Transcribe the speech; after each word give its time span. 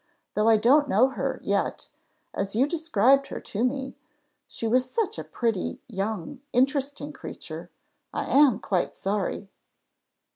Though 0.33 0.47
I 0.47 0.57
don't 0.57 0.89
know 0.89 1.09
her, 1.09 1.39
yet, 1.43 1.89
as 2.33 2.55
you 2.55 2.65
described 2.65 3.27
her 3.27 3.39
to 3.39 3.63
me, 3.63 3.95
she 4.47 4.67
was 4.67 4.89
such 4.89 5.19
a 5.19 5.23
pretty, 5.23 5.79
young, 5.87 6.41
interesting 6.53 7.13
creature! 7.13 7.69
I 8.11 8.25
am 8.25 8.57
quite 8.57 8.95
sorry." 8.95 9.51